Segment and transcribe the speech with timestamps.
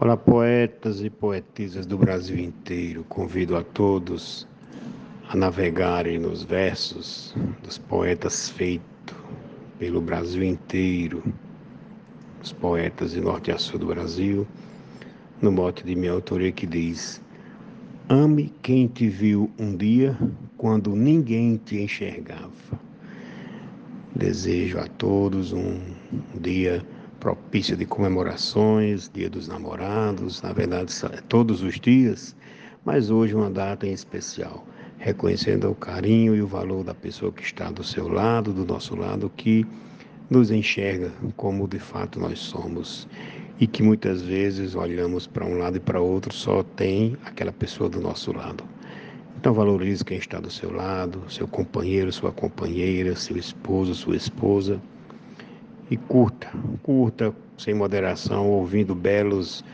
[0.00, 3.04] Olá, poetas e poetisas do Brasil inteiro.
[3.04, 4.44] Convido a todos
[5.28, 7.32] a navegarem nos versos
[7.62, 9.16] dos poetas feitos
[9.78, 11.22] pelo Brasil inteiro,
[12.42, 14.44] os poetas de norte a sul do Brasil,
[15.40, 17.22] no mote de minha autoria que diz:
[18.08, 20.18] Ame quem te viu um dia
[20.58, 22.50] quando ninguém te enxergava.
[24.12, 25.78] Desejo a todos um
[26.40, 26.84] dia
[27.24, 30.92] propício de comemorações, Dia dos Namorados, na verdade,
[31.26, 32.36] todos os dias,
[32.84, 34.62] mas hoje uma data em especial,
[34.98, 38.94] reconhecendo o carinho e o valor da pessoa que está do seu lado, do nosso
[38.94, 39.66] lado, que
[40.28, 43.08] nos enxerga como de fato nós somos
[43.58, 47.88] e que muitas vezes olhamos para um lado e para outro só tem aquela pessoa
[47.88, 48.62] do nosso lado.
[49.38, 54.78] Então valorize quem está do seu lado, seu companheiro, sua companheira, seu esposo, sua esposa
[55.90, 56.48] e curta,
[56.82, 59.64] curta sem moderação, ouvindo belos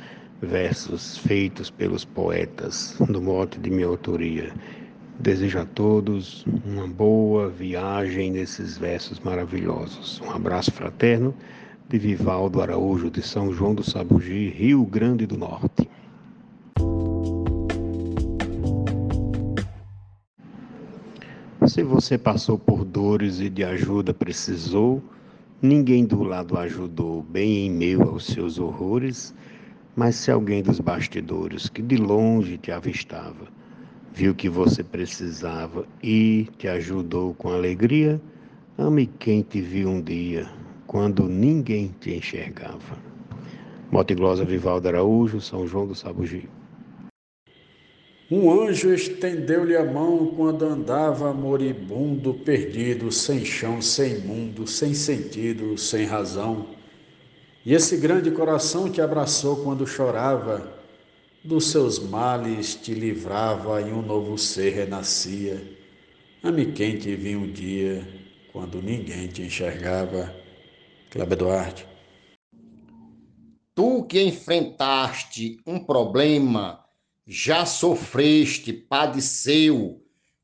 [0.42, 4.52] versos feitos pelos poetas do mote de minha autoria.
[5.18, 10.20] Desejo a todos uma boa viagem nesses versos maravilhosos.
[10.20, 11.34] Um abraço fraterno
[11.88, 15.90] de Vivaldo Araújo, de São João do Sabugi, Rio Grande do Norte.
[21.66, 25.02] Se você passou por dores e de ajuda precisou,
[25.62, 29.34] Ninguém do lado ajudou bem em meio aos seus horrores,
[29.94, 33.46] mas se alguém dos bastidores que de longe te avistava,
[34.10, 38.18] viu que você precisava e te ajudou com alegria,
[38.78, 40.48] ame quem te viu um dia,
[40.86, 42.96] quando ninguém te enxergava.
[43.90, 46.48] Mote Glosa Vivaldo Araújo, São João do Sabugi.
[48.30, 55.76] Um anjo estendeu-lhe a mão quando andava moribundo, perdido, sem chão, sem mundo, sem sentido,
[55.76, 56.68] sem razão.
[57.66, 60.72] E esse grande coração te abraçou quando chorava,
[61.42, 65.60] dos seus males te livrava e um novo ser renascia.
[66.40, 68.06] Ame quem te viu um dia,
[68.52, 70.32] quando ninguém te enxergava.
[71.10, 71.86] Cláudio Duarte.
[73.74, 76.79] Tu que enfrentaste um problema
[77.32, 80.02] já sofreste, padeceu,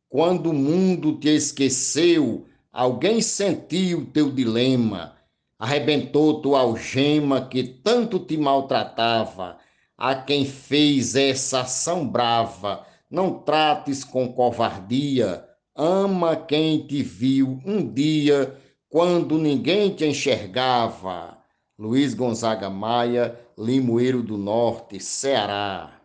[0.08, 5.16] quando o mundo te esqueceu, alguém sentiu teu dilema,
[5.58, 9.58] arrebentou tua algema que tanto te maltratava,
[9.98, 17.84] a quem fez essa ação brava, não trates com covardia, ama quem te viu um
[17.92, 18.56] dia,
[18.88, 21.36] quando ninguém te enxergava.
[21.76, 25.95] Luiz Gonzaga Maia, Limoeiro do Norte, Ceará.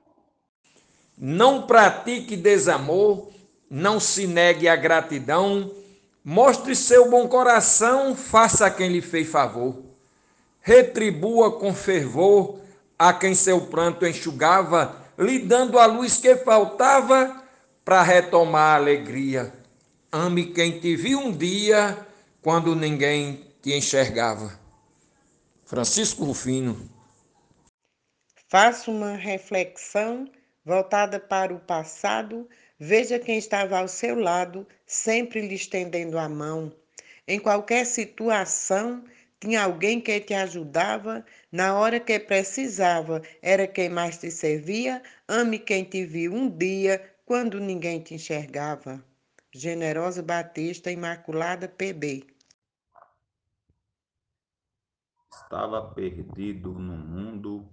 [1.23, 3.29] Não pratique desamor,
[3.69, 5.71] não se negue a gratidão,
[6.25, 9.83] mostre seu bom coração, faça a quem lhe fez favor.
[10.61, 12.59] Retribua com fervor
[12.97, 17.43] a quem seu pranto enxugava, lhe dando a luz que faltava
[17.85, 19.53] para retomar a alegria.
[20.11, 22.03] Ame quem te viu um dia
[22.41, 24.59] quando ninguém te enxergava.
[25.65, 26.89] Francisco Rufino.
[28.49, 30.27] Faça uma reflexão
[30.63, 32.47] voltada para o passado,
[32.79, 36.71] veja quem estava ao seu lado, sempre lhe estendendo a mão.
[37.27, 39.03] Em qualquer situação,
[39.39, 45.01] tinha alguém que te ajudava, na hora que precisava, era quem mais te servia.
[45.27, 49.03] Ame quem te viu um dia, quando ninguém te enxergava.
[49.53, 52.23] Generosa Batista, Imaculada PB.
[55.33, 57.67] Estava perdido no mundo,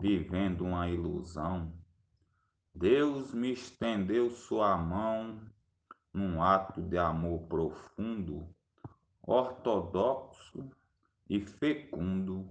[0.00, 1.72] vivendo uma ilusão
[2.78, 5.40] Deus me estendeu sua mão
[6.14, 8.46] num ato de amor profundo,
[9.20, 10.70] ortodoxo
[11.28, 12.48] e fecundo,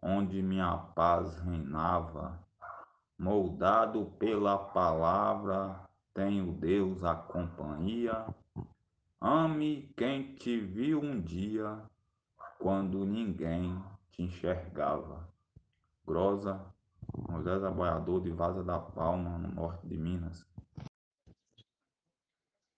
[0.00, 2.40] onde minha paz reinava.
[3.18, 8.24] Moldado pela palavra, tenho Deus a companhia.
[9.20, 11.78] Ame quem te viu um dia,
[12.58, 13.78] quando ninguém
[14.12, 15.28] te enxergava.
[16.06, 16.71] Grosa
[17.16, 20.44] Moisés Aboiador de Vaza da Palma, no norte de Minas.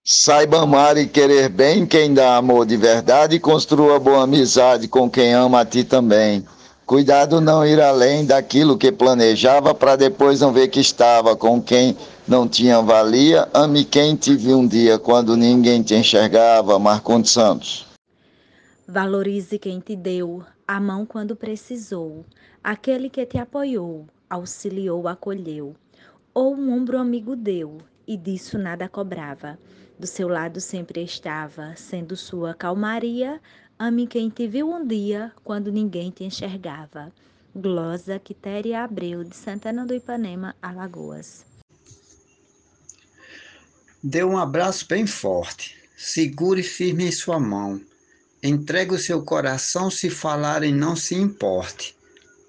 [0.07, 5.09] Saiba amar e querer bem quem dá amor de verdade e construa boa amizade com
[5.09, 6.45] quem ama a ti também.
[6.85, 11.97] Cuidado não ir além daquilo que planejava para depois não ver que estava com quem
[12.29, 13.49] não tinha valia.
[13.55, 16.79] Ame quem te viu um dia quando ninguém te enxergava.
[16.79, 17.87] Marcondes Santos.
[18.87, 22.25] Valorize quem te deu a mão quando precisou,
[22.63, 25.75] aquele que te apoiou, auxiliou, acolheu,
[26.33, 29.59] ou um ombro amigo deu, e disso nada cobrava.
[29.99, 33.41] Do seu lado sempre estava, sendo sua calmaria,
[33.79, 37.13] ame quem te viu um dia, quando ninguém te enxergava.
[37.55, 41.47] Glosa Quitéria Abreu, de Santana do Ipanema, Alagoas.
[44.03, 45.77] Dê um abraço bem forte.
[45.97, 47.81] Segure firme em sua mão.
[48.43, 51.97] Entregue o seu coração se falarem, não se importe.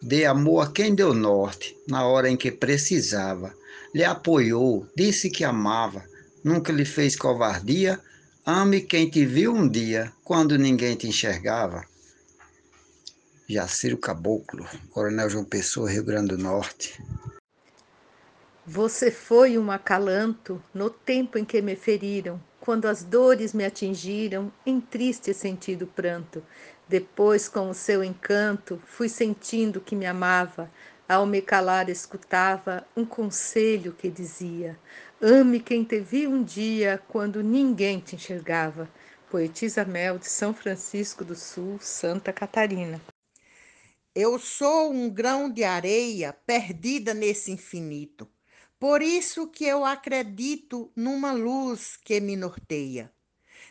[0.08, 3.52] Dê amor a quem deu norte, na hora em que precisava.
[3.92, 6.06] Lhe apoiou, disse que amava,
[6.44, 8.00] nunca lhe fez covardia.
[8.46, 11.84] Ame quem te viu um dia, quando ninguém te enxergava.
[13.50, 17.02] Jaciro Caboclo, Coronel João Pessoa, Rio Grande do Norte.
[18.64, 24.52] Você foi um acalanto no tempo em que me feriram, quando as dores me atingiram,
[24.66, 26.44] em triste sentido pranto.
[26.88, 30.72] Depois, com o seu encanto, fui sentindo que me amava.
[31.08, 34.80] Ao me calar, escutava um conselho que dizia:
[35.22, 38.90] Ame quem te viu um dia, quando ninguém te enxergava.
[39.30, 43.02] Poetisa Mel, de São Francisco do Sul, Santa Catarina.
[44.14, 48.30] Eu sou um grão de areia perdida nesse infinito.
[48.80, 53.12] Por isso que eu acredito numa luz que me norteia.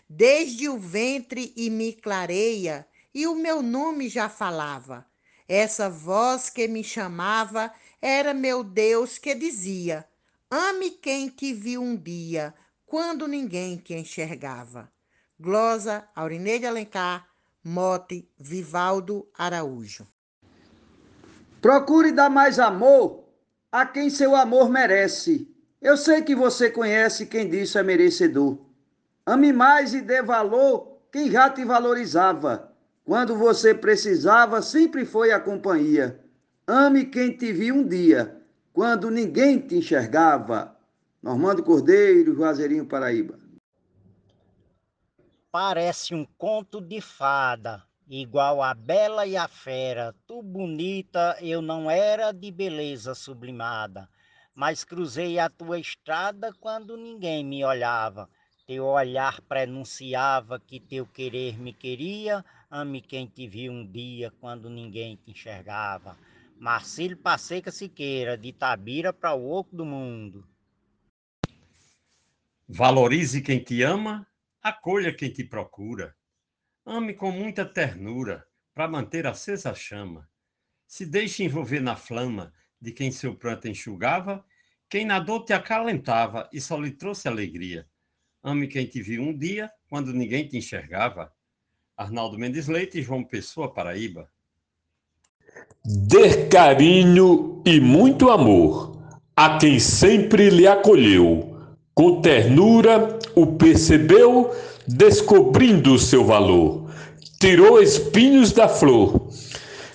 [0.08, 5.06] Desde o ventre e me clareia, e o meu nome já falava.
[5.48, 7.72] Essa voz que me chamava
[8.02, 10.04] era meu Deus que dizia:
[10.50, 14.90] Ame quem te viu um dia, quando ninguém te enxergava.
[15.38, 17.28] Glosa Aurineide Alencar,
[17.62, 20.06] Mote Vivaldo Araújo.
[21.60, 23.24] Procure dar mais amor
[23.70, 25.48] a quem seu amor merece.
[25.80, 28.58] Eu sei que você conhece quem disso é merecedor.
[29.26, 32.73] Ame mais e dê valor quem já te valorizava.
[33.04, 36.20] Quando você precisava, sempre foi a companhia.
[36.66, 38.40] Ame quem te viu um dia,
[38.72, 40.76] quando ninguém te enxergava.
[41.22, 43.38] Normando Cordeiro, Juazeirinho, Paraíba.
[45.50, 51.90] Parece um conto de fada igual a bela e a fera, tu bonita, eu não
[51.90, 54.08] era de beleza sublimada,
[54.54, 58.28] mas cruzei a tua estrada quando ninguém me olhava.
[58.66, 64.68] Teu olhar prenunciava que teu querer me queria, ame quem te viu um dia quando
[64.68, 66.18] ninguém te enxergava.
[66.58, 70.44] Marcílio Passeca Siqueira, de Tabira para o Oco do Mundo.
[72.68, 74.26] Valorize quem te ama,
[74.60, 76.16] acolha quem te procura.
[76.84, 78.44] Ame com muita ternura,
[78.74, 80.28] para manter acesa a chama.
[80.84, 84.44] Se deixe envolver na flama de quem seu pranto enxugava,
[84.88, 87.88] quem na dor te acalentava e só lhe trouxe alegria.
[88.42, 91.33] Ame quem te viu um dia, quando ninguém te enxergava.
[91.96, 94.28] Arnaldo Mendes Leite, João Pessoa, Paraíba.
[95.84, 98.98] Dê carinho e muito amor
[99.36, 101.56] a quem sempre lhe acolheu.
[101.94, 104.50] Com ternura o percebeu
[104.88, 106.90] descobrindo o seu valor,
[107.38, 109.28] tirou espinhos da flor,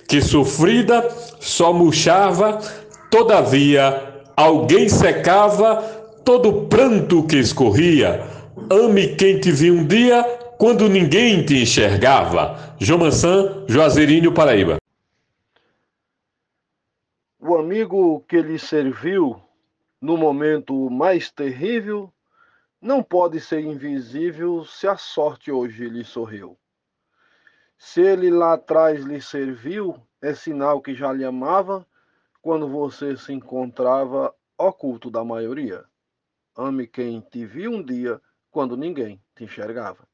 [0.08, 1.06] que sofrida
[1.38, 2.58] só murchava,
[3.10, 5.76] todavia alguém secava
[6.24, 8.24] todo pranto que escorria.
[8.70, 10.24] Ame quem te viu um dia
[10.60, 12.76] quando ninguém te enxergava.
[12.78, 14.76] João Mansan, Juazeirinho, Paraíba.
[17.38, 19.42] O amigo que lhe serviu
[19.98, 22.12] no momento mais terrível
[22.78, 26.58] não pode ser invisível se a sorte hoje lhe sorriu.
[27.78, 31.86] Se ele lá atrás lhe serviu, é sinal que já lhe amava
[32.42, 35.86] quando você se encontrava oculto da maioria.
[36.54, 40.10] Ame quem te viu um dia quando ninguém te enxergava.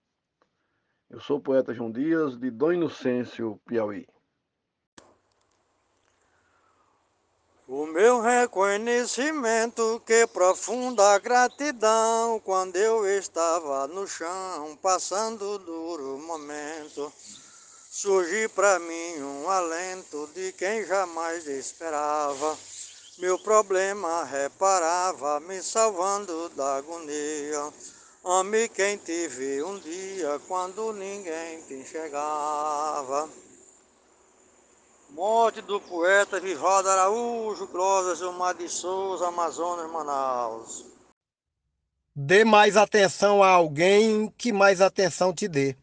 [1.09, 4.07] Eu sou o poeta João Dias, de Dom Inocêncio, Piauí.
[7.69, 17.13] O meu reconhecimento, que profunda gratidão, quando eu estava no chão, passando duro momento,
[17.91, 22.57] surgiu para mim um alento de quem jamais esperava.
[23.19, 27.73] Meu problema reparava, me salvando da agonia.
[28.29, 33.31] Ame quem te viu um dia, quando ninguém te enxergava.
[35.11, 40.85] Morte do poeta Vivaldo Araújo, Clóvis Gilmar de Souza, Amazonas, Manaus.
[42.13, 45.77] Dê mais atenção a alguém que mais atenção te dê.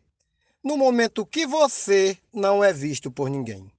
[0.62, 3.72] No momento que você não é visto por ninguém.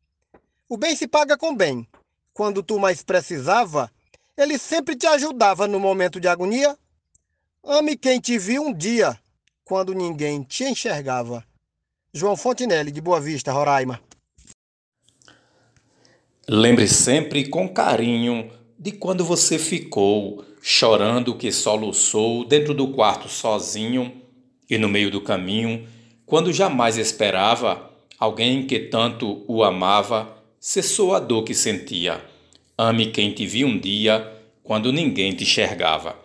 [0.66, 1.86] O bem se paga com bem.
[2.32, 3.92] Quando tu mais precisava,
[4.34, 6.78] ele sempre te ajudava no momento de agonia.
[7.66, 9.18] Ame quem te viu um dia,
[9.64, 11.42] quando ninguém te enxergava.
[12.12, 14.02] João Fontinelli, de Boa Vista, Roraima.
[16.46, 24.12] Lembre sempre com carinho de quando você ficou chorando que soluçou dentro do quarto sozinho
[24.68, 25.88] e no meio do caminho,
[26.26, 32.22] quando jamais esperava alguém que tanto o amava cessou a dor que sentia.
[32.76, 34.30] Ame quem te viu um dia,
[34.62, 36.22] quando ninguém te enxergava.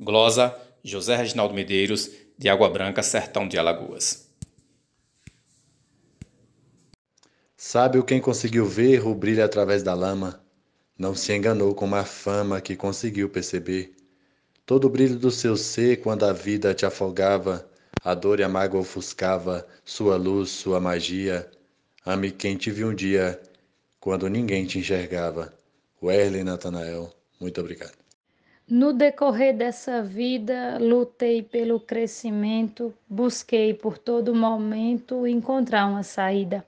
[0.00, 4.28] Glosa, José Reginaldo Medeiros, de Água Branca, Sertão de Alagoas.
[7.56, 10.44] Sábio quem conseguiu ver o brilho através da lama,
[10.98, 13.96] não se enganou com uma fama que conseguiu perceber.
[14.66, 17.66] Todo o brilho do seu ser, quando a vida te afogava,
[18.04, 21.50] a dor e a mágoa ofuscava, sua luz, sua magia.
[22.04, 23.40] Ame quem te viu um dia,
[23.98, 25.52] quando ninguém te enxergava.
[26.02, 27.10] Werley Natanael,
[27.40, 28.03] muito obrigado.
[28.66, 36.64] No decorrer dessa vida, lutei pelo crescimento, busquei por todo momento encontrar uma saída.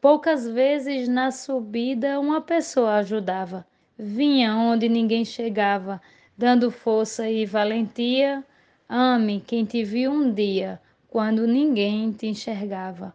[0.00, 3.64] Poucas vezes na subida uma pessoa ajudava,
[3.96, 6.02] vinha onde ninguém chegava,
[6.36, 8.44] dando força e valentia.
[8.88, 13.14] Ame quem te viu um dia, quando ninguém te enxergava.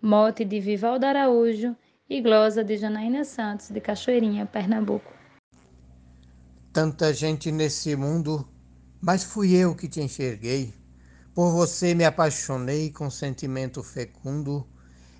[0.00, 1.76] Mote de Vivaldo Araújo
[2.08, 5.17] e glosa de Janaína Santos, de Cachoeirinha, Pernambuco.
[6.80, 8.48] Tanta gente nesse mundo,
[9.00, 10.72] mas fui eu que te enxerguei.
[11.34, 14.64] Por você me apaixonei com sentimento fecundo.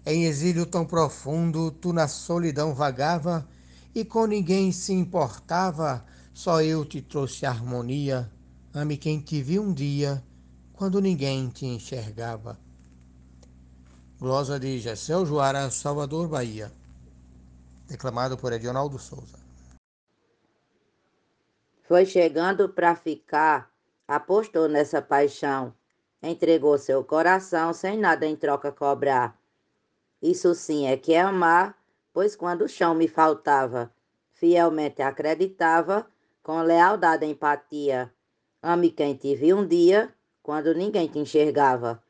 [0.07, 3.45] Em exílio tão profundo, tu na solidão vagava
[3.93, 8.31] e com ninguém se importava, só eu te trouxe harmonia.
[8.73, 10.23] Ame quem te viu um dia,
[10.75, 12.57] quando ninguém te enxergava.
[14.21, 16.73] Glosa de Gessel Joara, Salvador, Bahia.
[17.89, 19.48] Declamado por Edionaldo Souza.
[21.89, 23.73] Foi chegando para ficar,
[24.07, 25.73] apostou nessa paixão,
[26.23, 29.41] entregou seu coração sem nada em troca cobrar.
[30.21, 31.75] Isso sim é que é amar,
[32.13, 33.91] pois quando o chão me faltava,
[34.35, 36.07] fielmente acreditava,
[36.43, 38.13] com lealdade e empatia.
[38.63, 42.03] Ame quem te viu um dia, quando ninguém te enxergava.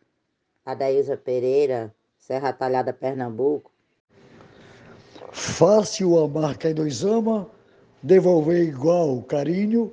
[0.67, 3.71] Adaísa Pereira, Serra Talhada, Pernambuco.
[5.31, 7.49] Fácil amar quem nos ama,
[8.03, 9.93] devolver igual carinho,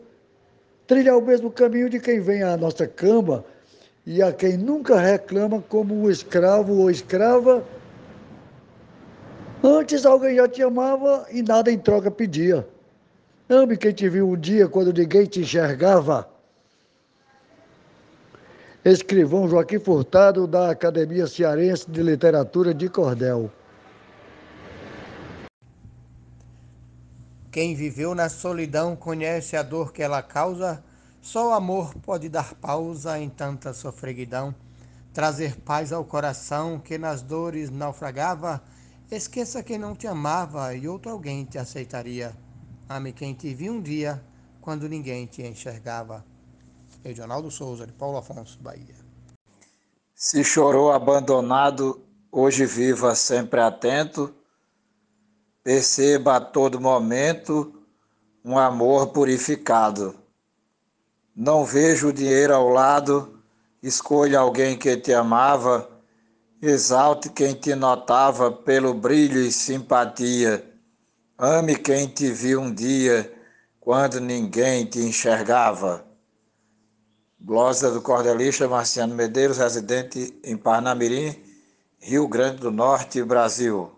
[0.88, 3.44] trilhar o mesmo caminho de quem vem à nossa cama
[4.06, 7.66] e a quem nunca reclama como um escravo ou escrava.
[9.64, 12.68] Antes alguém já te amava e nada em troca pedia.
[13.50, 16.28] Ame quem te viu um dia quando ninguém te enxergava.
[18.84, 23.50] Escrivão Joaquim Furtado, da Academia Cearense de Literatura de Cordel.
[27.56, 30.84] Quem viveu na solidão conhece a dor que ela causa.
[31.22, 34.54] Só o amor pode dar pausa em tanta sofreguidão,
[35.14, 38.62] trazer paz ao coração que nas dores naufragava.
[39.10, 42.36] Esqueça quem não te amava e outro alguém te aceitaria.
[42.90, 44.22] Ame quem te viu um dia,
[44.60, 46.26] quando ninguém te enxergava.
[47.06, 48.96] Regionaldo Souza, de Paulo Afonso, Bahia.
[50.14, 54.36] Se chorou abandonado, hoje viva sempre atento.
[55.66, 57.74] Perceba a todo momento
[58.44, 60.14] um amor purificado.
[61.36, 63.42] Não vejo o dinheiro ao lado,
[63.82, 65.90] escolha alguém que te amava,
[66.62, 70.64] exalte quem te notava pelo brilho e simpatia.
[71.36, 73.34] Ame quem te viu um dia,
[73.80, 76.06] quando ninguém te enxergava.
[77.42, 81.36] Glosa do cordelista Marciano Medeiros, residente em Parnamirim,
[82.00, 83.96] Rio Grande do Norte, Brasil.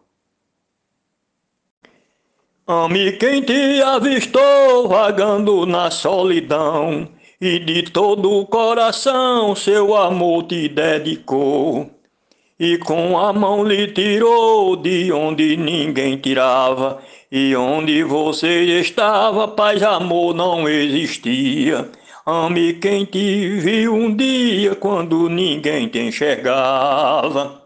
[2.70, 7.08] Ame quem te avistou vagando na solidão
[7.40, 11.90] e de todo o coração seu amor te dedicou.
[12.60, 19.82] E com a mão lhe tirou de onde ninguém tirava, e onde você estava, paz,
[19.82, 21.90] amor não existia.
[22.26, 27.62] Ame quem te viu um dia quando ninguém te enxergava.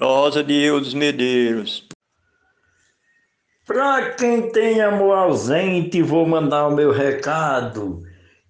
[0.00, 1.86] Rosa de Eudes Medeiros.
[3.64, 8.02] Pra quem tem amor ausente, vou mandar o meu recado.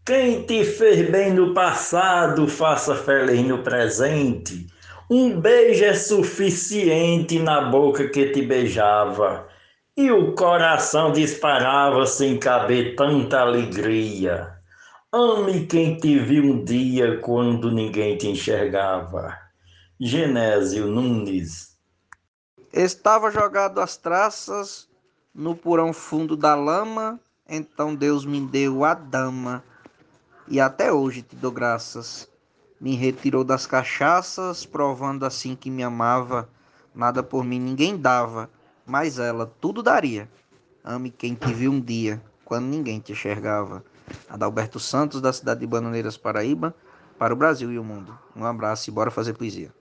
[0.06, 4.66] Quem te fez bem no passado, faça feliz no presente.
[5.10, 9.46] Um beijo é suficiente na boca que te beijava,
[9.94, 14.50] e o coração disparava sem caber tanta alegria.
[15.12, 19.36] Ame quem te viu um dia quando ninguém te enxergava.
[20.00, 21.76] Genésio Nunes.
[22.72, 24.90] Estava jogado as traças
[25.34, 29.62] no porão fundo da lama, então Deus me deu a dama.
[30.48, 32.28] E até hoje te dou graças.
[32.80, 36.48] Me retirou das cachaças, provando assim que me amava.
[36.94, 38.50] Nada por mim ninguém dava,
[38.84, 40.28] mas ela tudo daria.
[40.84, 43.84] Ame quem te viu um dia, quando ninguém te enxergava.
[44.28, 46.74] Adalberto Santos, da cidade de Bananeiras, Paraíba,
[47.18, 48.18] para o Brasil e o mundo.
[48.34, 49.72] Um abraço e bora fazer poesia.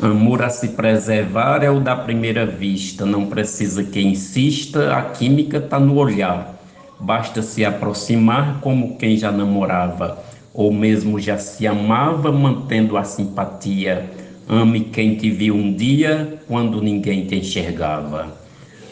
[0.00, 5.58] Amor a se preservar é o da primeira vista, não precisa que insista, a química
[5.58, 6.58] está no olhar.
[6.98, 10.18] Basta se aproximar como quem já namorava,
[10.52, 14.10] ou mesmo já se amava, mantendo a simpatia.
[14.48, 18.36] Ame quem te viu um dia, quando ninguém te enxergava.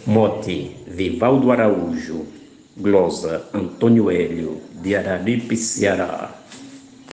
[0.06, 2.26] Mote, Vivaldo Araújo.
[2.74, 6.41] Glosa, Antônio Hélio, de Araripe, Ceará.